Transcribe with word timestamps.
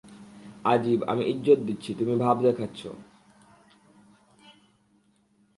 আজিব, 0.65 0.99
আমি 1.07 1.23
ইজ্জত 1.23 1.59
দিচ্ছি, 1.59 1.93
তুমি 1.93 2.15
ভাব 2.15 2.35
দেখাচ্ছো! 2.41 2.89